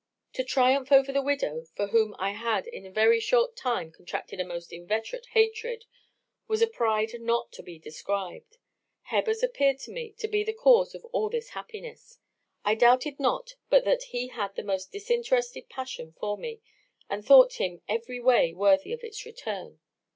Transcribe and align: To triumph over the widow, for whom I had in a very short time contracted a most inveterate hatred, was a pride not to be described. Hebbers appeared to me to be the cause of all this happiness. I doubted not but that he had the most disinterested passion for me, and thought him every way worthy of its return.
To 0.33 0.43
triumph 0.43 0.91
over 0.91 1.11
the 1.11 1.21
widow, 1.21 1.67
for 1.75 1.89
whom 1.89 2.15
I 2.17 2.31
had 2.31 2.65
in 2.65 2.87
a 2.87 2.91
very 2.91 3.19
short 3.19 3.55
time 3.55 3.91
contracted 3.91 4.39
a 4.39 4.43
most 4.43 4.73
inveterate 4.73 5.27
hatred, 5.33 5.85
was 6.47 6.59
a 6.63 6.65
pride 6.65 7.11
not 7.21 7.51
to 7.51 7.61
be 7.61 7.77
described. 7.77 8.57
Hebbers 9.11 9.43
appeared 9.43 9.77
to 9.81 9.91
me 9.91 10.13
to 10.13 10.27
be 10.27 10.43
the 10.43 10.53
cause 10.55 10.95
of 10.95 11.05
all 11.11 11.29
this 11.29 11.49
happiness. 11.49 12.17
I 12.65 12.73
doubted 12.73 13.19
not 13.19 13.51
but 13.69 13.85
that 13.85 14.05
he 14.05 14.29
had 14.29 14.55
the 14.55 14.63
most 14.63 14.91
disinterested 14.91 15.69
passion 15.69 16.15
for 16.19 16.35
me, 16.35 16.61
and 17.07 17.23
thought 17.23 17.61
him 17.61 17.83
every 17.87 18.19
way 18.19 18.55
worthy 18.55 18.93
of 18.93 19.03
its 19.03 19.23
return. 19.23 19.81